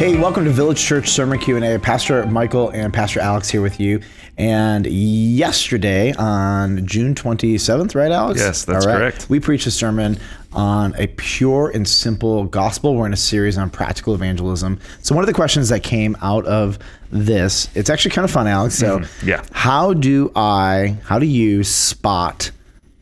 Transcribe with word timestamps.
Hey, 0.00 0.18
welcome 0.18 0.46
to 0.46 0.50
Village 0.50 0.82
Church 0.82 1.10
Sermon 1.10 1.38
Q&A. 1.38 1.78
Pastor 1.78 2.24
Michael 2.24 2.70
and 2.70 2.90
Pastor 2.90 3.20
Alex 3.20 3.50
here 3.50 3.60
with 3.60 3.78
you. 3.78 4.00
And 4.38 4.86
yesterday 4.86 6.14
on 6.14 6.86
June 6.86 7.14
27th, 7.14 7.94
right, 7.94 8.10
Alex? 8.10 8.40
Yes, 8.40 8.64
that's 8.64 8.86
All 8.86 8.96
correct. 8.96 9.28
We 9.28 9.40
preached 9.40 9.66
a 9.66 9.70
sermon 9.70 10.18
on 10.54 10.94
a 10.96 11.08
pure 11.08 11.68
and 11.68 11.86
simple 11.86 12.44
gospel. 12.44 12.94
We're 12.94 13.04
in 13.08 13.12
a 13.12 13.16
series 13.16 13.58
on 13.58 13.68
practical 13.68 14.14
evangelism. 14.14 14.80
So 15.02 15.14
one 15.14 15.22
of 15.22 15.26
the 15.28 15.34
questions 15.34 15.68
that 15.68 15.82
came 15.82 16.16
out 16.22 16.46
of 16.46 16.78
this, 17.10 17.68
it's 17.74 17.90
actually 17.90 18.12
kind 18.12 18.24
of 18.24 18.30
fun, 18.30 18.46
Alex. 18.46 18.76
So 18.76 19.00
Mm-hmm. 19.00 19.28
yeah. 19.28 19.44
how 19.52 19.92
do 19.92 20.32
I, 20.34 20.96
how 21.04 21.18
do 21.18 21.26
you 21.26 21.62
spot 21.62 22.52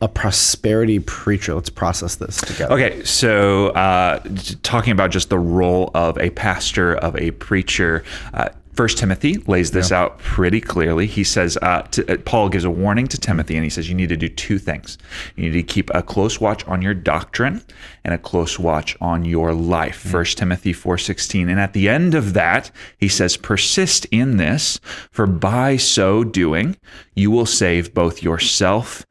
a 0.01 0.07
prosperity 0.07 0.99
preacher? 0.99 1.55
Let's 1.55 1.69
process 1.69 2.15
this 2.15 2.37
together. 2.37 2.73
Okay, 2.73 3.03
so 3.03 3.67
uh, 3.69 4.19
talking 4.63 4.91
about 4.91 5.11
just 5.11 5.29
the 5.29 5.39
role 5.39 5.91
of 5.93 6.17
a 6.17 6.29
pastor, 6.31 6.95
of 6.95 7.15
a 7.17 7.31
preacher. 7.31 8.03
Uh, 8.33 8.49
First 8.79 8.97
Timothy 8.97 9.35
lays 9.45 9.71
this 9.71 9.91
out 9.91 10.19
pretty 10.19 10.61
clearly. 10.61 11.05
He 11.05 11.25
says, 11.25 11.57
uh, 11.61 11.81
to, 11.91 12.13
uh, 12.13 12.15
Paul 12.23 12.47
gives 12.47 12.63
a 12.63 12.69
warning 12.69 13.09
to 13.09 13.17
Timothy, 13.17 13.55
and 13.55 13.63
he 13.65 13.69
says, 13.69 13.89
you 13.89 13.93
need 13.93 14.07
to 14.07 14.15
do 14.15 14.29
two 14.29 14.57
things. 14.57 14.97
You 15.35 15.43
need 15.43 15.57
to 15.57 15.63
keep 15.63 15.89
a 15.93 16.01
close 16.01 16.39
watch 16.39 16.65
on 16.65 16.81
your 16.81 16.93
doctrine 16.93 17.61
and 18.05 18.13
a 18.13 18.17
close 18.17 18.57
watch 18.57 18.95
on 19.01 19.25
your 19.25 19.53
life. 19.53 19.97
First 19.97 20.37
Timothy 20.37 20.73
4.16. 20.73 21.49
And 21.49 21.59
at 21.59 21.73
the 21.73 21.89
end 21.89 22.15
of 22.15 22.31
that, 22.35 22.71
he 22.97 23.09
says, 23.09 23.35
persist 23.35 24.05
in 24.11 24.37
this, 24.37 24.79
for 25.11 25.27
by 25.27 25.75
so 25.75 26.23
doing, 26.23 26.77
you 27.15 27.31
will 27.31 27.45
save 27.45 27.93
both 27.93 28.23
yourself 28.23 29.05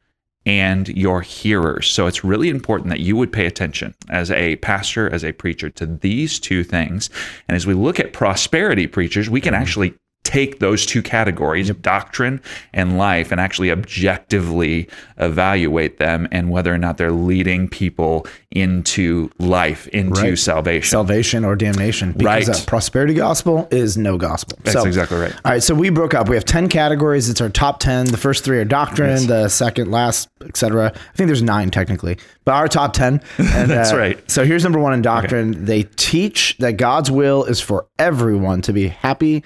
and 0.49 0.87
your 0.89 1.21
hearers. 1.21 1.85
So 1.85 2.07
it's 2.07 2.23
really 2.23 2.49
important 2.49 2.89
that 2.89 3.01
you 3.01 3.15
would 3.15 3.31
pay 3.31 3.45
attention 3.45 3.93
as 4.09 4.31
a 4.31 4.55
pastor, 4.55 5.07
as 5.07 5.23
a 5.23 5.31
preacher 5.31 5.69
to 5.69 5.85
these 5.85 6.39
two 6.39 6.63
things. 6.63 7.11
And 7.47 7.55
as 7.55 7.67
we 7.67 7.75
look 7.75 7.99
at 7.99 8.13
prosperity 8.13 8.87
preachers, 8.87 9.29
we 9.29 9.41
can 9.41 9.53
mm-hmm. 9.53 9.61
actually 9.61 9.93
take 10.29 10.59
those 10.59 10.85
two 10.85 11.01
categories, 11.01 11.71
of 11.71 11.81
doctrine 11.81 12.39
and 12.71 12.99
life, 12.99 13.31
and 13.31 13.41
actually 13.41 13.71
objectively 13.71 14.87
evaluate 15.17 15.97
them 15.97 16.27
and 16.31 16.51
whether 16.51 16.71
or 16.73 16.77
not 16.77 16.97
they're 16.97 17.11
leading 17.11 17.67
people 17.67 18.27
into 18.51 19.31
life, 19.39 19.87
into 19.87 20.21
Right. 20.21 20.37
salvation. 20.37 20.89
salvation 20.91 21.43
or 21.43 21.55
damnation 21.55 22.11
because 22.11 22.47
Right. 22.47 22.61
a 22.61 22.65
prosperity 22.65 23.15
gospel 23.15 23.67
is 23.71 23.97
no 23.97 24.17
gospel. 24.17 24.57
That's 24.63 24.85
exactly 24.85 25.17
right. 25.17 25.33
All 25.43 25.51
right, 25.51 25.63
so 25.63 25.73
we 25.73 25.89
broke 25.89 26.13
up. 26.13 26.29
We 26.29 26.35
have 26.35 26.45
10 26.45 26.67
categories. 26.69 27.27
It's 27.29 27.41
our 27.41 27.49
top 27.49 27.79
10. 27.79 28.05
The 28.05 28.17
first 28.17 28.43
three 28.43 28.59
are 28.59 28.65
doctrine, 28.65 29.25
the 29.27 29.49
second, 29.49 29.89
last, 29.91 30.29
etc. 30.47 30.91
I 30.95 31.17
think 31.17 31.27
there's 31.27 31.41
nine 31.41 31.71
technically, 31.71 32.17
but 32.45 32.53
our 32.53 32.67
top 32.67 32.93
10. 32.93 33.21
And, 33.39 33.69
That's 33.69 33.91
uh, 33.93 33.97
right. 33.97 34.31
So 34.31 34.45
here's 34.45 34.63
number 34.63 34.79
one 34.79 34.93
in 34.93 35.01
doctrine. 35.01 35.65
They 35.65 35.83
teach 35.95 36.55
that 36.59 36.73
God's 36.77 37.09
will 37.09 37.43
is 37.45 37.59
for 37.59 37.87
everyone 37.97 38.61
to 38.63 38.73
be 38.73 38.87
happy, 38.89 39.43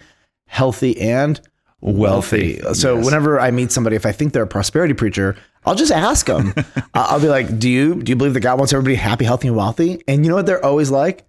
healthy, 0.53 0.99
and 1.01 1.41
wealthy. 1.81 2.59
Wealthy, 2.61 2.79
So 2.79 2.95
yes. 2.95 3.05
whenever 3.05 3.39
I 3.39 3.51
meet 3.51 3.71
somebody, 3.71 3.95
if 3.95 4.05
I 4.05 4.11
think 4.11 4.33
they're 4.33 4.43
a 4.43 4.47
prosperity 4.47 4.93
preacher, 4.93 5.35
I'll 5.65 5.75
just 5.75 5.91
ask 5.91 6.25
them. 6.27 6.53
I'll 6.93 7.19
be 7.19 7.27
like, 7.27 7.57
"Do 7.59 7.69
you 7.69 8.01
do 8.03 8.11
you 8.11 8.15
believe 8.15 8.33
that 8.35 8.41
God 8.41 8.57
wants 8.59 8.71
everybody 8.73 8.95
happy, 8.95 9.25
healthy, 9.25 9.47
and 9.47 9.57
wealthy?" 9.57 10.01
And 10.07 10.23
you 10.23 10.29
know 10.29 10.35
what 10.35 10.45
they're 10.45 10.63
always 10.63 10.91
like? 10.91 11.25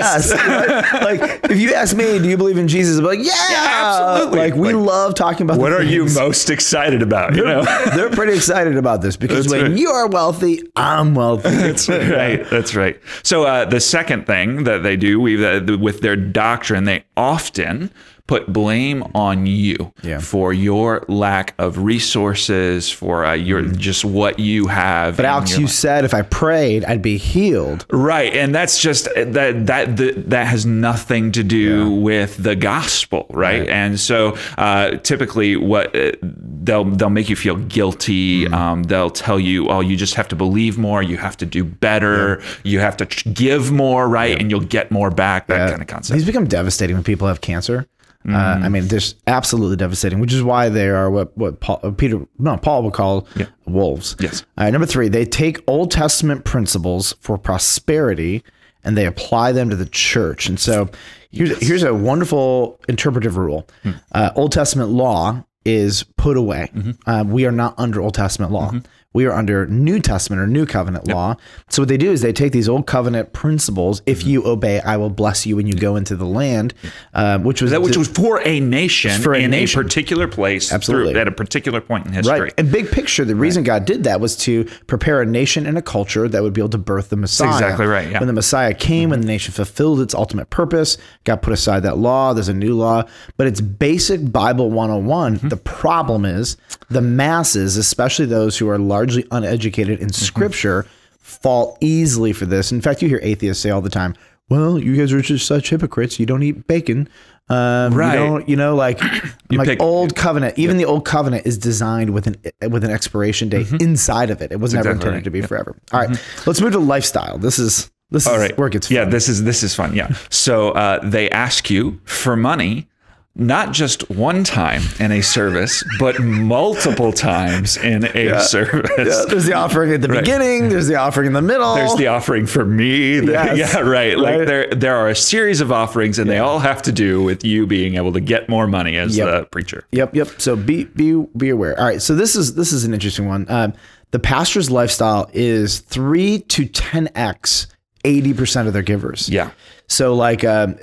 Yes. 0.00 0.30
like 1.02 1.40
if 1.50 1.58
you 1.58 1.74
ask 1.74 1.96
me, 1.96 2.18
do 2.18 2.28
you 2.28 2.36
believe 2.36 2.58
in 2.58 2.68
Jesus? 2.68 2.98
I'm 2.98 3.04
like, 3.04 3.18
yeah, 3.22 3.32
absolutely. 3.36 4.38
Like 4.38 4.54
we 4.54 4.72
Like, 4.72 4.86
love 4.86 5.14
talking 5.14 5.42
about. 5.42 5.58
What 5.58 5.70
the 5.70 5.76
are 5.76 5.82
you 5.82 6.06
most 6.06 6.50
excited 6.50 7.02
about? 7.02 7.36
You 7.36 7.44
know? 7.44 7.62
They're 7.96 8.10
pretty 8.10 8.34
excited 8.34 8.76
about 8.76 9.02
this 9.02 9.16
because 9.16 9.46
That's 9.46 9.52
when 9.62 9.72
right. 9.72 9.78
you 9.80 9.90
are 9.90 10.06
wealthy, 10.08 10.62
I'm 10.76 11.14
wealthy. 11.14 11.50
That's 11.50 11.88
right. 11.88 12.48
That's 12.50 12.74
right. 12.74 13.00
So 13.22 13.44
uh, 13.44 13.64
the 13.64 13.80
second 13.80 14.26
thing 14.26 14.64
that 14.64 14.82
they 14.82 14.96
do 14.96 15.20
we, 15.20 15.44
uh, 15.44 15.76
with 15.78 16.00
their 16.00 16.16
doctrine, 16.16 16.84
they 16.84 17.04
often 17.16 17.90
put 18.30 18.46
blame 18.52 19.02
on 19.12 19.44
you 19.44 19.92
Yeah. 20.02 20.20
for 20.20 20.52
your 20.52 21.04
lack 21.08 21.52
of 21.58 21.78
resources, 21.78 22.88
for 22.88 23.24
uh, 23.24 23.32
your 23.32 23.62
just 23.62 24.04
what 24.04 24.38
you 24.38 24.68
have. 24.68 25.16
But 25.16 25.26
Alex, 25.26 25.58
you 25.58 25.66
said 25.66 26.04
if 26.04 26.14
I 26.14 26.22
prayed, 26.22 26.84
I'd 26.84 27.02
be 27.02 27.16
healed. 27.16 27.86
Right, 27.90 28.32
and 28.32 28.54
that's 28.54 28.80
just 28.80 29.06
that 29.16 29.66
that 29.66 29.96
that, 29.96 30.30
that 30.30 30.46
has 30.46 30.64
nothing 30.64 31.32
to 31.32 31.42
do 31.42 31.90
with 31.90 32.40
the 32.40 32.54
gospel, 32.54 33.26
right? 33.30 33.66
And 33.68 33.98
so 33.98 34.36
uh, 34.56 34.98
typically, 34.98 35.56
what 35.56 35.86
uh, 35.96 36.12
they'll 36.22 36.84
they'll 36.84 37.10
make 37.10 37.28
you 37.28 37.36
feel 37.36 37.56
guilty. 37.56 38.44
Mm-hmm. 38.44 38.54
Um, 38.54 38.82
they'll 38.84 39.10
tell 39.10 39.40
you, 39.40 39.68
"Oh, 39.68 39.80
you 39.80 39.96
just 39.96 40.14
have 40.14 40.28
to 40.28 40.36
believe 40.36 40.78
more. 40.78 41.02
You 41.02 41.16
have 41.16 41.36
to 41.38 41.46
do 41.46 41.64
better. 41.64 42.40
You 42.62 42.78
have 42.78 42.96
to 42.98 43.06
give 43.32 43.72
more, 43.72 44.08
right? 44.08 44.40
And 44.40 44.52
you'll 44.52 44.68
get 44.78 44.92
more 44.92 45.10
back." 45.10 45.48
That 45.48 45.70
kind 45.70 45.82
of 45.82 45.88
concept. 45.88 46.14
These 46.16 46.26
become 46.26 46.46
devastating 46.46 46.94
when 46.94 47.02
people 47.02 47.26
have 47.26 47.40
cancer. 47.40 47.86
Uh, 48.28 48.32
I 48.62 48.68
mean, 48.68 48.86
just 48.86 49.16
absolutely 49.26 49.76
devastating, 49.76 50.20
which 50.20 50.34
is 50.34 50.42
why 50.42 50.68
they 50.68 50.88
are 50.90 51.10
what 51.10 51.36
what 51.38 51.60
Paul, 51.60 51.80
uh, 51.82 51.90
Peter, 51.90 52.26
no, 52.38 52.56
Paul 52.58 52.82
would 52.82 52.92
call 52.92 53.26
wolves. 53.66 54.14
Yes. 54.20 54.44
All 54.58 54.64
right, 54.64 54.70
number 54.70 54.86
three, 54.86 55.08
they 55.08 55.24
take 55.24 55.58
Old 55.66 55.90
Testament 55.90 56.44
principles 56.44 57.14
for 57.20 57.38
prosperity 57.38 58.44
and 58.84 58.96
they 58.96 59.06
apply 59.06 59.52
them 59.52 59.70
to 59.70 59.76
the 59.76 59.86
church. 59.86 60.48
And 60.48 60.60
so 60.60 60.90
here's 61.30 61.66
here's 61.66 61.82
a 61.82 61.94
wonderful 61.94 62.78
interpretive 62.88 63.36
rule. 63.38 63.66
Uh, 64.12 64.30
Old 64.36 64.52
Testament 64.52 64.90
law 64.90 65.42
is 65.64 66.02
put 66.16 66.36
away. 66.36 66.70
Uh, 67.06 67.24
we 67.26 67.46
are 67.46 67.52
not 67.52 67.74
under 67.78 68.00
Old 68.02 68.14
Testament 68.14 68.52
law. 68.52 68.72
We 69.12 69.26
are 69.26 69.32
under 69.32 69.66
New 69.66 69.98
Testament 69.98 70.40
or 70.40 70.46
New 70.46 70.64
Covenant 70.66 71.08
law. 71.08 71.34
So 71.68 71.82
what 71.82 71.88
they 71.88 71.96
do 71.96 72.12
is 72.12 72.22
they 72.22 72.32
take 72.32 72.52
these 72.52 72.68
old 72.68 72.86
covenant 72.86 73.32
principles. 73.32 74.02
If 74.06 74.24
you 74.24 74.46
obey, 74.46 74.80
I 74.80 74.96
will 74.98 75.10
bless 75.10 75.44
you 75.46 75.56
when 75.56 75.66
you 75.66 75.74
go 75.74 75.96
into 75.96 76.14
the 76.14 76.24
land, 76.26 76.74
uh, 77.12 77.40
which 77.40 77.60
was 77.60 77.72
that 77.72 77.82
which 77.82 77.96
was 77.96 78.06
for 78.06 78.40
a 78.46 78.60
nation 78.60 79.20
For 79.20 79.34
a 79.34 79.40
in 79.40 79.50
nation. 79.50 79.80
a 79.80 79.82
particular 79.82 80.28
place, 80.28 80.72
Absolutely. 80.72 81.12
through, 81.14 81.22
at 81.22 81.26
a 81.26 81.32
particular 81.32 81.80
point 81.80 82.06
in 82.06 82.12
history. 82.12 82.40
Right. 82.40 82.54
And 82.56 82.70
big 82.70 82.92
picture, 82.92 83.24
the 83.24 83.34
reason 83.34 83.64
God 83.64 83.84
did 83.84 84.04
that 84.04 84.20
was 84.20 84.36
to 84.38 84.62
prepare 84.86 85.20
a 85.20 85.26
nation 85.26 85.66
and 85.66 85.76
a 85.76 85.82
culture 85.82 86.28
that 86.28 86.40
would 86.40 86.52
be 86.52 86.60
able 86.60 86.68
to 86.70 86.78
birth 86.78 87.10
the 87.10 87.16
Messiah. 87.16 87.52
exactly 87.52 87.86
right, 87.86 88.04
yeah. 88.04 88.10
Mm-hmm. 88.10 88.18
When 88.20 88.26
the 88.28 88.32
Messiah 88.34 88.74
came, 88.74 89.10
when 89.10 89.22
the 89.22 89.26
nation 89.26 89.52
fulfilled 89.52 90.00
its 90.00 90.14
ultimate 90.14 90.50
purpose, 90.50 90.98
God 91.24 91.42
put 91.42 91.52
aside 91.52 91.80
that 91.82 91.98
law. 91.98 92.32
There's 92.32 92.48
a 92.48 92.54
new 92.54 92.74
law, 92.76 93.02
but 93.36 93.48
it's 93.48 93.60
basic 93.60 94.30
Bible 94.30 94.70
101. 94.70 95.38
Mm-hmm. 95.38 95.48
The 95.48 95.56
problem 95.56 96.24
is 96.24 96.56
the 96.90 97.02
masses, 97.02 97.76
especially 97.76 98.26
those 98.26 98.56
who 98.56 98.68
are 98.68 98.78
largely 99.00 99.26
uneducated 99.30 99.96
Mm-hmm. 99.98 100.04
in 100.08 100.12
scripture, 100.12 100.86
fall 101.20 101.76
easily 101.80 102.32
for 102.32 102.46
this. 102.46 102.70
In 102.72 102.80
fact, 102.80 103.00
you 103.02 103.08
hear 103.08 103.20
atheists 103.22 103.62
say 103.62 103.70
all 103.70 103.80
the 103.80 103.88
time, 103.90 104.14
well, 104.48 104.78
you 104.78 104.96
guys 104.96 105.12
are 105.12 105.20
just 105.22 105.46
such 105.46 105.70
hypocrites. 105.70 106.18
You 106.20 106.26
don't 106.26 106.42
eat 106.42 106.66
bacon. 106.66 107.08
Um, 107.48 107.94
Right. 107.94 108.12
You 108.14 108.18
don't, 108.26 108.48
you 108.48 108.56
know, 108.56 108.74
like, 108.74 109.00
like 109.50 109.68
pick- 109.68 109.80
old 109.82 110.14
covenant. 110.16 110.58
Even 110.58 110.76
the 110.76 110.84
old 110.84 111.04
covenant 111.04 111.46
is 111.46 111.56
designed 111.58 112.10
with 112.10 112.26
an 112.26 112.36
with 112.70 112.84
an 112.84 112.90
expiration 112.90 113.48
date 113.48 113.68
inside 113.80 114.30
of 114.30 114.40
it. 114.42 114.52
It 114.52 114.60
was 114.60 114.74
never 114.74 114.90
Mm-hmm. 114.90 114.96
exactly 114.96 115.08
intended 115.08 115.16
right. 115.16 115.24
to 115.24 115.30
be 115.30 115.42
forever. 115.42 115.76
All 115.92 116.00
right, 116.00 116.10
let's 116.46 116.60
move 116.60 116.72
to 116.72 116.78
lifestyle. 116.78 117.38
This 117.38 117.58
is 117.58 117.90
this 118.10 118.26
All 118.26 118.34
is 118.34 118.40
right. 118.42 118.58
where 118.58 118.68
it 118.68 118.72
gets 118.72 118.90
yeah, 118.90 119.04
this 119.04 119.28
is 119.28 119.42
this 119.44 119.62
is 119.62 119.74
fun. 119.74 119.94
Yeah. 119.94 120.08
So 120.30 120.70
uh, 120.72 120.98
they 121.02 121.28
ask 121.30 121.70
you 121.70 122.00
for 122.04 122.36
money, 122.36 122.88
not 123.36 123.72
just 123.72 124.10
one 124.10 124.42
time 124.44 124.82
in 124.98 125.12
a 125.12 125.22
service, 125.22 125.84
but 125.98 126.18
multiple 126.20 127.12
times 127.12 127.76
in 127.76 128.04
a 128.04 128.40
service. 128.40 128.90
Yeah, 128.98 129.24
there's 129.28 129.46
the 129.46 129.54
offering 129.54 129.92
at 129.92 130.02
the 130.02 130.08
beginning. 130.08 130.68
There's 130.68 130.88
the 130.88 130.96
offering 130.96 131.28
in 131.28 131.32
the 131.32 131.40
middle. 131.40 131.74
There's 131.76 131.94
the 131.94 132.08
offering 132.08 132.46
for 132.46 132.64
me. 132.64 133.20
Yes. 133.20 133.56
Yeah, 133.74 133.80
right. 133.80 134.18
Like 134.18 134.46
there 134.46 134.68
there 134.74 134.96
are 134.96 135.08
a 135.08 135.14
series 135.14 135.60
of 135.60 135.70
offerings 135.70 136.18
and 136.18 136.28
they 136.28 136.38
all 136.38 136.58
have 136.58 136.82
to 136.82 136.92
do 136.92 137.22
with 137.22 137.44
you 137.44 137.66
being 137.66 137.94
able 137.94 138.12
to 138.12 138.20
get 138.20 138.48
more 138.48 138.66
money 138.66 138.96
as 138.96 139.16
Yep. 139.16 139.26
the 139.28 139.46
preacher. 139.46 139.84
Yep, 139.92 140.14
yep. 140.16 140.28
So 140.38 140.56
be 140.56 140.84
be 140.84 141.24
be 141.36 141.50
aware. 141.50 141.78
All 141.78 141.86
right. 141.86 142.02
So 142.02 142.14
this 142.16 142.34
is 142.34 142.54
this 142.56 142.72
is 142.72 142.84
an 142.84 142.92
interesting 142.92 143.28
one. 143.28 143.46
Um, 143.48 143.72
the 144.10 144.18
pastor's 144.18 144.70
lifestyle 144.72 145.30
is 145.32 145.78
three 145.80 146.40
to 146.40 146.66
ten 146.66 147.08
x 147.14 147.68
eighty 148.04 148.34
percent 148.34 148.66
of 148.66 148.74
their 148.74 148.82
givers. 148.82 149.28
Yeah. 149.28 149.52
So 149.86 150.14
like 150.14 150.42
um, 150.44 150.76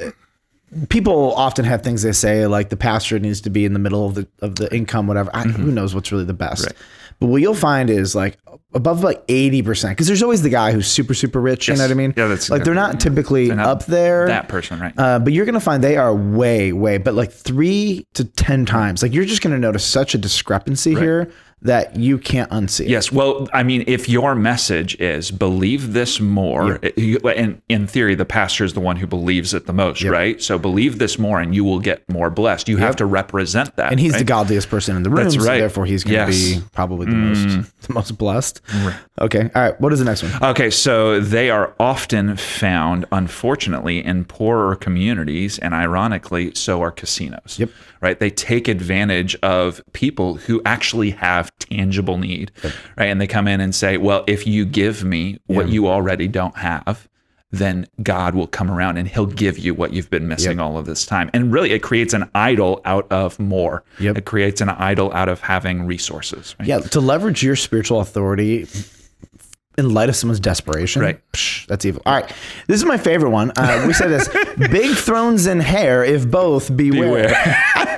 people 0.90 1.34
often 1.36 1.66
have 1.66 1.82
things 1.82 2.04
they 2.04 2.12
say 2.12 2.46
like 2.48 2.70
the 2.70 2.78
pastor 2.78 3.18
needs 3.20 3.42
to 3.42 3.50
be 3.50 3.66
in 3.66 3.74
the 3.74 3.80
middle 3.80 4.06
of 4.06 4.16
the 4.16 4.28
of 4.42 4.56
the 4.56 4.74
income, 4.76 5.08
whatever. 5.08 5.32
I, 5.34 5.48
Mm-hmm. 5.48 5.64
Who 5.64 5.72
knows 5.72 5.96
what's 5.96 6.12
really 6.12 6.26
the 6.26 6.34
best? 6.34 6.68
But 7.20 7.28
what 7.28 7.42
you'll 7.42 7.56
find 7.56 7.90
is 7.90 8.14
like 8.14 8.38
above 8.74 9.02
like 9.02 9.24
eighty 9.30 9.62
percent 9.64 9.96
because 9.96 10.08
there's 10.08 10.22
always 10.22 10.42
the 10.42 10.50
guy 10.50 10.74
who's 10.74 10.86
super 10.88 11.14
super 11.14 11.40
rich. 11.40 11.70
You 11.70 11.76
know 11.76 11.84
what 11.84 11.92
I 11.92 11.94
mean? 11.94 12.14
Yeah, 12.18 12.28
that's 12.28 12.50
like 12.50 12.64
they're 12.66 12.74
not 12.74 13.00
typically 13.00 13.48
not 13.48 13.66
up 13.66 13.86
there. 13.86 14.28
That 14.28 14.50
person, 14.50 14.80
right? 14.80 14.94
Uh, 14.98 15.20
but 15.20 15.32
you're 15.32 15.46
gonna 15.46 15.60
find 15.62 15.82
they 15.84 15.96
are 15.96 16.14
way, 16.14 16.74
way, 16.74 16.98
but 16.98 17.14
like 17.14 17.32
three 17.32 18.06
to 18.16 18.26
ten 18.26 18.66
times. 18.66 19.02
Like 19.02 19.14
you're 19.14 19.26
just 19.26 19.42
gonna 19.42 19.58
notice 19.58 19.86
such 19.86 20.14
a 20.14 20.18
discrepancy 20.18 20.94
here 20.94 21.32
that 21.64 21.96
you 21.96 22.20
can't 22.20 22.50
unsee. 22.52 22.88
Yes. 22.88 23.12
Well, 23.12 23.48
I 23.52 23.64
mean, 23.64 23.84
if 23.88 24.08
your 24.08 24.36
message 24.36 24.96
is 25.02 25.32
believe 25.32 25.94
this 25.94 26.20
more, 26.20 26.80
you- 26.96 27.18
and 27.18 27.62
in 27.68 27.88
theory, 27.88 28.14
the 28.14 28.26
pastor 28.26 28.64
is 28.64 28.74
the 28.74 28.80
one 28.80 28.96
who 28.98 29.08
believes 29.08 29.54
it 29.56 29.66
the 29.66 29.74
most, 29.74 30.04
right? 30.04 30.42
So 30.42 30.60
believe 30.60 31.00
this 31.00 31.18
more, 31.18 31.40
and 31.40 31.56
you 31.56 31.64
will 31.64 31.80
get 31.80 32.08
more 32.10 32.30
blessed. 32.30 32.70
You 32.70 32.78
have 32.78 32.96
to 32.98 33.06
represent 33.06 33.76
that. 33.78 33.92
And 33.92 34.00
he's 34.00 34.14
right? 34.14 34.20
the 34.20 34.26
godliest 34.26 34.70
person 34.70 34.96
in 34.96 35.04
the 35.04 35.10
room, 35.10 35.24
That's 35.24 35.36
so 35.36 35.42
right. 35.50 35.58
therefore 35.58 35.86
he's 35.88 36.04
going 36.04 36.28
to 36.28 36.32
Yes. 36.32 36.58
Mm. 36.58 36.62
be 36.62 36.66
probably 36.74 37.06
the 37.08 37.16
most 37.16 37.72
the 37.88 37.94
most 37.94 38.18
blessed. 38.18 38.62
Okay. 39.20 39.50
All 39.56 39.62
right. 39.62 39.82
What 39.82 39.92
is 39.94 40.00
the 40.00 40.06
next 40.06 40.22
one? 40.24 40.32
Okay, 40.52 40.70
so 40.70 41.20
they 41.20 41.50
are 41.50 41.74
often 41.80 42.36
found, 42.38 43.06
unfortunately, 43.12 44.04
in 44.06 44.26
poorer 44.26 44.76
communities, 44.76 45.58
and 45.60 45.74
ironically, 45.74 46.52
so 46.54 46.82
are 46.82 46.92
casinos. 46.92 47.58
Yep. 47.58 47.72
Right? 48.00 48.20
They 48.20 48.30
take 48.30 48.68
advantage 48.68 49.36
of 49.42 49.82
people 49.94 50.36
who 50.36 50.62
actually 50.66 51.12
have 51.12 51.47
tangible 51.60 52.18
need, 52.18 52.52
right? 52.98 53.06
And 53.06 53.20
they 53.20 53.28
come 53.28 53.48
in 53.48 53.62
and 53.62 53.74
say, 53.74 53.98
well, 53.98 54.24
if 54.28 54.48
you 54.48 54.66
give 54.66 55.04
me 55.04 55.40
what 55.48 55.70
you 55.70 55.88
already 55.88 56.28
don't 56.28 56.58
have, 56.58 57.08
then 57.50 57.88
God 58.04 58.36
will 58.36 58.48
come 58.48 58.70
around 58.70 58.98
and 58.98 59.08
he'll 59.08 59.26
give 59.26 59.58
you 59.58 59.74
what 59.74 59.94
you've 59.94 60.10
been 60.10 60.28
missing 60.28 60.60
all 60.60 60.78
of 60.78 60.86
this 60.86 61.06
time. 61.06 61.30
And 61.34 61.52
really, 61.52 61.72
it 61.72 61.80
creates 61.80 62.14
an 62.14 62.30
idol 62.36 62.82
out 62.84 63.10
of 63.10 63.40
more. 63.40 63.84
Yep. 64.00 64.18
It 64.18 64.26
creates 64.26 64.60
an 64.60 64.70
idol 64.70 65.14
out 65.14 65.30
of 65.30 65.40
having 65.40 65.86
resources. 65.86 66.56
Right? 66.60 66.68
Yeah, 66.68 66.80
to 66.80 67.00
leverage 67.00 67.44
your 67.44 67.56
spiritual 67.56 68.02
authority 68.02 68.68
in 69.78 69.94
light 69.94 70.10
of 70.10 70.16
someone's 70.16 70.40
desperation. 70.40 71.02
Right. 71.02 71.20
psh, 71.34 71.68
that's 71.68 71.86
evil. 71.86 72.02
All 72.06 72.14
right. 72.16 72.28
This 72.68 72.78
is 72.78 72.86
my 72.86 72.98
favorite 72.98 73.30
one. 73.30 73.52
Uh, 73.56 73.84
we 73.88 73.94
said 73.94 74.10
this 74.10 74.28
big 74.58 74.96
thrones 74.98 75.46
and 75.46 75.62
hair, 75.62 76.04
if 76.04 76.30
both, 76.30 76.76
beware. 76.76 77.30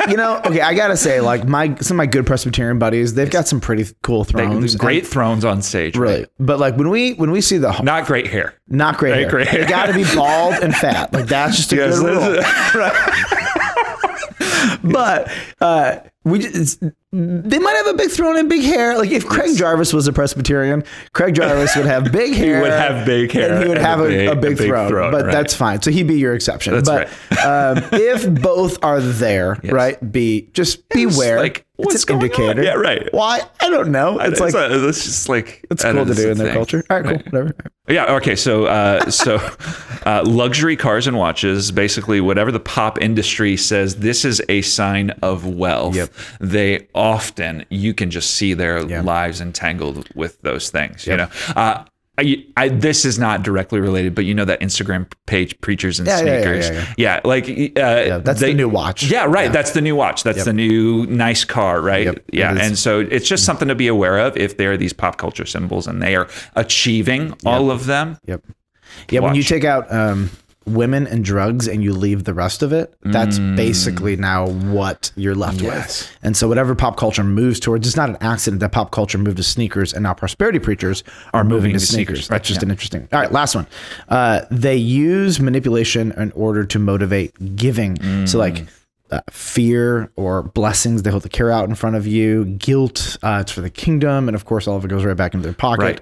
you 0.10 0.18
know, 0.18 0.42
okay, 0.46 0.62
I 0.62 0.74
gotta 0.74 0.98
say, 0.98 1.22
like 1.22 1.48
my 1.48 1.76
some 1.76 1.96
of 1.96 2.00
my 2.00 2.06
good 2.06 2.26
Presbyterian 2.26 2.80
buddies, 2.80 3.14
they've 3.14 3.30
got 3.30 3.48
some 3.48 3.62
pretty 3.62 3.86
cool 4.04 4.24
thrones. 4.24 4.76
Great 4.76 5.08
thrones 5.08 5.46
on 5.46 5.62
stage. 5.62 5.96
and- 5.96 6.04
right? 6.04 6.10
Really. 6.12 6.26
But 6.40 6.60
like 6.60 6.76
when 6.76 6.90
we 6.90 7.14
when 7.14 7.32
we 7.32 7.42
see 7.42 7.58
the 7.58 7.80
Not 7.82 8.06
great 8.08 8.28
hair. 8.28 8.56
not 8.68 8.98
great 8.98 9.16
hair, 9.16 9.30
great 9.30 9.48
hair. 9.48 9.62
they 9.64 9.70
gotta 9.70 9.94
be 9.94 10.04
bald 10.16 10.56
and 10.56 10.76
fat. 10.76 11.14
Like 11.14 11.28
that's 11.28 11.56
just 11.58 11.72
a 11.72 11.76
Yes, 11.78 12.00
good 12.00 12.18
rule. 12.18 12.20
that's- 12.20 13.20
but 14.84 15.32
uh, 15.62 15.98
we 16.24 16.40
just, 16.40 16.84
they 17.12 17.58
might 17.58 17.76
have 17.76 17.88
a 17.88 17.94
big 17.96 18.12
throne 18.12 18.38
and 18.38 18.48
big 18.48 18.62
hair. 18.62 18.98
Like 18.98 19.10
if 19.10 19.26
Craig 19.26 19.58
Jarvis 19.58 19.92
was 19.94 20.08
a 20.08 20.14
Presbyterian, 20.14 20.84
Craig 21.14 21.34
Jarvis 21.34 21.76
would 21.76 21.88
have 21.88 22.12
big 22.12 22.34
hair. 22.36 22.58
he 22.58 22.62
would 22.62 22.72
have 22.72 23.06
big 23.06 23.32
hair 23.32 23.52
and 23.54 23.64
he 23.64 23.68
would 23.70 23.78
and 23.78 23.86
have 23.86 24.00
a 24.00 24.08
big- 24.08 24.28
a 24.30 24.36
big, 24.36 24.54
a 24.54 24.56
big 24.56 24.68
throne. 24.68 24.90
throne, 24.90 25.12
but 25.12 25.26
right. 25.26 25.32
that's 25.32 25.56
fine. 25.56 25.82
So 25.82 25.90
he'd 25.90 26.08
be 26.08 26.20
your 26.20 26.36
exception. 26.36 26.74
That's 26.80 26.88
but 26.88 27.08
um, 27.44 27.84
if 27.94 28.30
both 28.42 28.84
are 28.84 29.02
there, 29.02 29.58
right? 29.64 30.12
Be 30.12 30.50
just 30.54 30.88
beware. 30.90 31.40
like, 31.40 31.66
it's 31.80 31.94
what's 31.94 32.04
an 32.04 32.20
going 32.20 32.20
on? 32.20 32.26
indicator. 32.26 32.64
Yeah, 32.64 32.74
right. 32.74 33.14
Why? 33.14 33.42
I 33.62 33.70
don't 33.70 33.92
know. 33.92 34.20
It's, 34.20 34.40
like 34.40 34.54
a, 34.54 34.88
it's 34.88 35.04
just 35.04 35.30
like 35.30 35.66
it's 35.72 35.84
cool 35.84 36.06
to 36.06 36.14
do 36.14 36.32
in 36.32 36.38
their 36.38 36.48
thing. 36.48 36.54
culture. 36.54 36.84
All 36.90 37.02
right, 37.02 37.06
cool, 37.06 37.32
whatever. 37.32 37.56
Yeah. 37.88 38.16
Okay. 38.16 38.36
So, 38.36 38.66
uh, 38.66 39.10
so 39.10 39.36
uh, 40.06 40.24
luxury 40.26 40.76
cars 40.76 41.08
and 41.08 41.18
watches, 41.18 41.72
basically, 41.72 42.22
whatever 42.22 42.52
the 42.52 42.60
pop 42.60 43.02
industry 43.02 43.58
says, 43.58 43.98
this 43.98 44.26
is 44.26 44.42
a 44.50 44.62
sign 44.62 45.12
of 45.22 45.46
wealth. 45.46 45.96
Yep. 45.96 46.14
They 46.40 46.88
often 46.94 47.66
you 47.70 47.94
can 47.94 48.12
just 48.12 48.32
see 48.32 48.54
their 48.54 48.84
lives 48.84 49.42
entangled 49.42 50.08
with 50.16 50.42
those 50.42 50.70
things. 50.70 51.08
You 51.08 51.18
know. 51.18 51.30
Uh, 51.56 51.86
I, 52.20 52.46
I, 52.58 52.68
this 52.70 53.06
is 53.06 53.18
not 53.18 53.44
directly 53.44 53.80
related, 53.80 54.14
but 54.14 54.26
you 54.26 54.34
know 54.34 54.46
that 54.46 54.60
Instagram 54.60 55.12
page, 55.26 55.60
preachers 55.62 56.00
and 56.00 56.08
Yeah, 56.08 56.20
yeah, 56.20 56.26
yeah, 56.26 56.42
sneakers. 56.42 56.70
yeah, 56.70 56.86
Yeah, 56.98 57.22
like 57.24 57.46
uh, 57.78 58.20
that's 58.20 58.42
the 58.42 58.54
new 58.54 58.68
watch. 58.68 59.04
Yeah, 59.04 59.26
right. 59.26 59.52
That's 59.52 59.72
the 59.72 59.82
new 59.82 59.96
watch. 59.96 60.24
That's 60.24 60.44
the 60.46 60.54
new 60.54 61.06
nice 61.08 61.46
car, 61.46 61.82
right? 61.82 62.06
Yep, 62.06 62.24
yeah, 62.32 62.58
and 62.60 62.78
so 62.78 63.00
it's 63.00 63.28
just 63.28 63.46
something 63.46 63.68
to 63.70 63.76
be 63.76 63.88
aware 63.88 64.20
of 64.20 64.36
if 64.38 64.58
there 64.58 64.72
are 64.74 64.78
these 64.78 64.94
pop 64.94 65.18
culture 65.18 65.46
symbols 65.46 65.88
and 65.88 66.02
they 66.02 66.16
are 66.16 66.28
achieving 66.56 67.34
all 67.46 67.72
of 67.72 67.86
them. 67.86 68.18
Yep. 68.26 68.44
Yeah, 69.10 69.20
when 69.22 69.36
you 69.36 69.44
take 69.44 69.64
out 69.64 69.92
um, 69.94 70.30
women 70.70 71.08
and 71.08 71.24
drugs 71.26 71.68
and 71.68 71.84
you 71.84 71.94
leave 71.94 72.24
the 72.24 72.34
rest 72.34 72.62
of 72.64 72.72
it, 72.74 72.94
that's 73.02 73.40
basically 73.40 74.16
now 74.16 74.48
what 74.48 75.12
you're 75.16 75.36
left 75.36 75.60
Mm. 75.60 75.64
Yes. 75.64 76.02
with. 76.04 76.18
And 76.24 76.38
so 76.38 76.48
whatever 76.48 76.76
pop 76.76 76.98
culture 76.98 77.24
moves 77.24 77.60
towards, 77.60 77.88
it's 77.88 77.98
not 77.98 78.10
an 78.10 78.18
accident 78.22 78.60
that 78.62 78.72
pop 78.72 78.92
culture 78.92 79.18
moved 79.18 79.38
to 79.38 79.44
sneakers 79.44 79.94
and 79.94 80.04
now 80.04 80.14
prosperity 80.14 80.60
preachers 80.60 81.04
are 81.34 81.44
moving, 81.44 81.74
to 81.74 81.80
to 81.80 81.86
sneakers. 81.86 82.20
sneakers, 82.20 82.28
That's 82.28 82.48
just 82.48 82.64
an 82.64 82.70
interesting. 82.72 83.08
All 83.12 83.20
right, 83.20 83.32
last 83.32 83.56
one. 83.56 83.68
Uh, 84.08 84.42
they 84.52 84.76
use 84.76 85.40
manipulation 85.40 86.12
in 86.14 86.32
order 86.34 86.64
to 86.66 86.80
motivate 86.80 87.56
giving. 87.56 87.96
So 88.28 88.38
Mm. 88.38 88.40
like. 88.40 88.66
Uh, 89.12 89.20
fear 89.32 90.12
or 90.18 90.44
blessings 90.44 91.02
they 91.02 91.10
hold 91.10 91.24
the 91.24 91.30
care 91.30 91.50
out 91.50 91.68
in 91.68 91.74
front 91.74 91.96
of 91.96 92.06
you 92.06 92.46
guilt 92.46 93.18
uh, 93.24 93.40
it's 93.42 93.52
for 93.52 93.62
the 93.62 93.70
kingdom 93.72 94.30
and 94.30 94.36
of 94.36 94.46
course 94.46 94.68
all 94.68 94.78
of 94.78 94.86
it 94.86 94.88
goes 94.88 95.04
right 95.04 95.18
back 95.18 95.34
into 95.34 95.44
their 95.44 95.52
pocket 95.52 95.82
Right. 95.84 96.02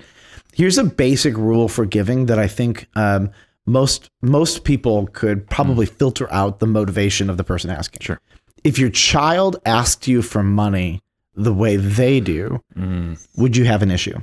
Here's 0.53 0.77
a 0.77 0.83
basic 0.83 1.37
rule 1.37 1.69
for 1.69 1.85
giving 1.85 2.25
that 2.25 2.37
I 2.37 2.47
think 2.49 2.85
um, 2.97 3.29
most 3.67 4.09
most 4.21 4.63
people 4.63 5.07
could 5.07 5.47
probably 5.49 5.85
hmm. 5.85 5.93
filter 5.93 6.31
out 6.33 6.59
the 6.59 6.65
motivation 6.65 7.29
of 7.29 7.37
the 7.37 7.43
person 7.43 7.69
asking. 7.69 7.99
Sure. 8.01 8.19
If 8.63 8.79
your 8.79 8.89
child 8.89 9.57
asked 9.65 10.07
you 10.07 10.21
for 10.23 10.41
money 10.41 11.01
the 11.35 11.53
way 11.53 11.75
they 11.75 12.19
do, 12.19 12.63
hmm. 12.73 13.13
would 13.35 13.55
you 13.55 13.65
have 13.65 13.83
an 13.83 13.91
issue? 13.91 14.19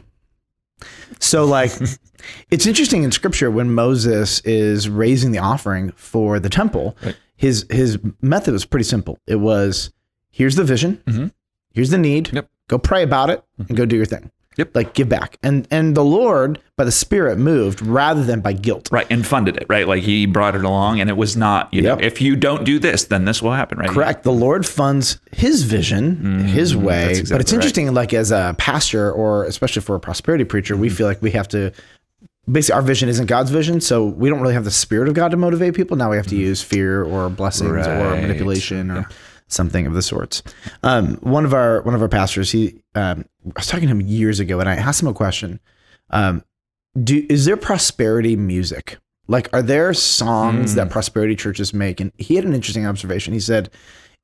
So, 1.20 1.44
like, 1.44 1.70
it's 2.50 2.66
interesting 2.66 3.04
in 3.04 3.12
Scripture 3.12 3.50
when 3.50 3.72
Moses 3.72 4.40
is 4.40 4.88
raising 4.88 5.30
the 5.30 5.38
offering 5.38 5.92
for 5.92 6.40
the 6.40 6.48
temple. 6.48 6.96
His 7.36 7.66
his 7.70 7.98
method 8.20 8.52
was 8.52 8.64
pretty 8.64 8.84
simple. 8.84 9.18
It 9.26 9.36
was 9.36 9.92
here's 10.30 10.56
the 10.56 10.64
vision, 10.64 11.02
mm-hmm. 11.06 11.26
here's 11.72 11.90
the 11.90 11.98
need. 11.98 12.32
Yep. 12.32 12.48
Go 12.68 12.78
pray 12.78 13.02
about 13.02 13.30
it 13.30 13.44
and 13.58 13.66
mm-hmm. 13.66 13.76
go 13.76 13.86
do 13.86 13.96
your 13.96 14.06
thing. 14.06 14.30
Yep. 14.56 14.74
Like 14.74 14.94
give 14.94 15.08
back. 15.08 15.38
And 15.42 15.66
and 15.70 15.96
the 15.96 16.04
Lord 16.04 16.60
by 16.76 16.84
the 16.84 16.92
Spirit 16.92 17.38
moved 17.38 17.82
rather 17.82 18.22
than 18.22 18.40
by 18.40 18.52
guilt. 18.52 18.88
Right, 18.90 19.06
and 19.10 19.26
funded 19.26 19.56
it, 19.56 19.66
right? 19.68 19.86
Like 19.86 20.02
he 20.02 20.26
brought 20.26 20.54
it 20.54 20.64
along, 20.64 21.00
and 21.00 21.08
it 21.08 21.16
was 21.16 21.36
not, 21.36 21.72
you 21.72 21.82
know, 21.82 21.96
if 22.00 22.20
you 22.20 22.36
don't 22.36 22.64
do 22.64 22.78
this, 22.78 23.04
then 23.04 23.24
this 23.24 23.42
will 23.42 23.52
happen, 23.52 23.78
right? 23.78 23.90
Correct. 23.90 24.22
The 24.22 24.32
Lord 24.32 24.66
funds 24.66 25.18
his 25.32 25.62
vision, 25.62 26.16
mm, 26.16 26.42
his 26.42 26.76
way. 26.76 27.22
but 27.30 27.40
it's 27.40 27.52
interesting, 27.52 27.92
like 27.94 28.12
as 28.12 28.30
a 28.30 28.54
pastor 28.58 29.10
or 29.12 29.44
especially 29.44 29.82
for 29.82 29.94
a 29.94 30.00
prosperity 30.00 30.44
preacher, 30.44 30.76
we 30.76 30.88
mm-hmm. 30.88 30.96
feel 30.96 31.06
like 31.06 31.22
we 31.22 31.32
have 31.32 31.48
to 31.48 31.72
basically 32.50 32.74
our 32.74 32.82
vision 32.82 33.08
isn't 33.08 33.26
God's 33.26 33.50
vision, 33.50 33.80
so 33.80 34.04
we 34.04 34.28
don't 34.28 34.40
really 34.40 34.54
have 34.54 34.64
the 34.64 34.70
spirit 34.70 35.08
of 35.08 35.14
God 35.14 35.30
to 35.30 35.36
motivate 35.36 35.74
people. 35.74 35.96
Now 35.96 36.10
we 36.10 36.16
have 36.16 36.26
to 36.28 36.34
mm-hmm. 36.34 36.44
use 36.44 36.62
fear 36.62 37.02
or 37.04 37.28
blessings 37.28 37.86
or 37.86 38.16
manipulation 38.16 38.90
or 38.90 39.08
something 39.48 39.86
of 39.86 39.94
the 39.94 40.02
sorts. 40.02 40.42
Um, 40.82 41.16
one 41.16 41.44
of 41.44 41.54
our 41.54 41.82
one 41.82 41.94
of 41.94 42.02
our 42.02 42.08
pastors, 42.08 42.50
he 42.50 42.82
um, 42.94 43.24
I 43.46 43.52
was 43.56 43.66
talking 43.66 43.88
to 43.88 43.92
him 43.92 44.00
years 44.00 44.40
ago, 44.40 44.60
and 44.60 44.68
I 44.68 44.76
asked 44.76 45.02
him 45.02 45.08
a 45.08 45.14
question. 45.14 45.60
Um, 46.10 46.44
do 47.02 47.26
is 47.28 47.44
there 47.44 47.56
prosperity 47.56 48.36
music? 48.36 48.98
Like, 49.26 49.48
are 49.54 49.62
there 49.62 49.94
songs 49.94 50.74
that 50.74 50.90
prosperity 50.90 51.34
churches 51.34 51.72
make? 51.72 52.00
And 52.00 52.12
he 52.18 52.36
had 52.36 52.44
an 52.44 52.54
interesting 52.54 52.86
observation. 52.86 53.32
He 53.32 53.40
said, 53.40 53.70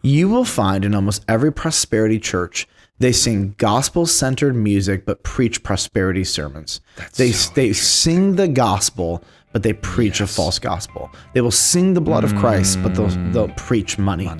"You 0.03 0.29
will 0.29 0.45
find 0.45 0.85
in 0.85 0.95
almost 0.95 1.25
every 1.27 1.53
prosperity 1.53 2.19
church." 2.19 2.69
They 2.99 3.13
sing 3.13 3.55
gospel 3.57 4.05
centered 4.05 4.55
music, 4.55 5.07
but 5.07 5.23
preach 5.23 5.63
prosperity 5.63 6.23
sermons. 6.23 6.83
they 7.17 7.31
they 7.55 7.73
sing 7.73 8.37
the 8.37 8.47
gospel, 8.47 9.25
but 9.53 9.63
they 9.63 9.73
preach 9.73 10.21
a 10.21 10.27
false 10.27 10.59
gospel. 10.59 11.11
They 11.33 11.41
will 11.41 11.51
sing 11.51 11.95
the 11.95 12.03
blood 12.03 12.25
of 12.25 12.37
Christ, 12.37 12.79
but 12.83 12.95
they'll 12.95 13.09
they'll 13.33 13.55
preach 13.57 13.99
money. 13.99 14.31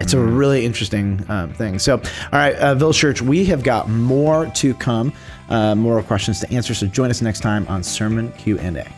It's 0.00 0.12
a 0.12 0.20
really 0.20 0.64
interesting 0.64 1.24
um, 1.28 1.52
thing. 1.52 1.78
So, 1.78 1.96
all 1.96 2.02
right, 2.32 2.54
uh, 2.56 2.74
Village 2.74 2.96
Church, 2.96 3.20
we 3.20 3.44
have 3.46 3.62
got 3.62 3.88
more 3.88 4.46
to 4.46 4.74
come, 4.74 5.12
uh, 5.48 5.74
more 5.74 6.02
questions 6.02 6.40
to 6.40 6.52
answer. 6.52 6.74
So 6.74 6.86
join 6.86 7.10
us 7.10 7.20
next 7.20 7.40
time 7.40 7.66
on 7.68 7.82
Sermon 7.82 8.32
Q 8.32 8.58
and 8.58 8.76
A. 8.76 8.92